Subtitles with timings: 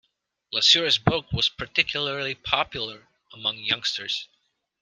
[0.51, 4.27] LeSueur's book was particularly popular among youngsters.